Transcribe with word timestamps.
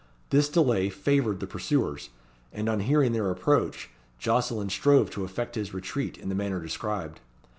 This 0.31 0.49
delay 0.49 0.89
favoured 0.89 1.41
the 1.41 1.45
pursuers; 1.45 2.09
and 2.51 2.67
on 2.67 2.79
hearing 2.79 3.11
their 3.11 3.29
approach, 3.29 3.91
Jocelyn 4.17 4.71
strove 4.71 5.11
to 5.11 5.23
effect 5.25 5.53
his 5.53 5.75
retreat 5.75 6.17
in 6.17 6.27
the 6.27 6.33
manner 6.33 6.59
described. 6.59 7.19